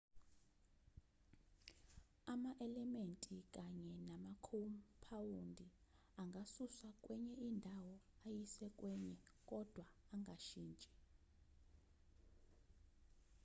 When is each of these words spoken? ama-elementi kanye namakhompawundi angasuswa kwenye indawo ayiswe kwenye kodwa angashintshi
ama-elementi 2.33 3.35
kanye 3.55 3.95
namakhompawundi 4.07 5.67
angasuswa 6.21 6.89
kwenye 7.03 7.33
indawo 7.49 7.95
ayiswe 8.27 8.67
kwenye 8.79 9.13
kodwa 9.49 9.85
angashintshi 10.13 10.91